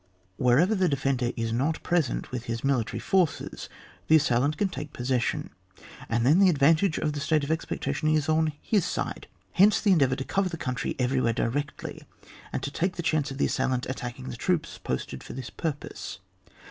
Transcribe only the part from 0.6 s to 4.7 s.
the defender is not present with his military forces, the assailant can